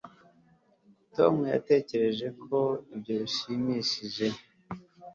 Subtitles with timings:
[1.15, 2.59] tom yatekereje ko
[2.93, 4.25] ibyo bishimishije